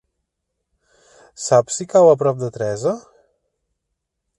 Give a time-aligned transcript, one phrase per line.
[1.49, 2.99] Saps si cau a prop de Teresa?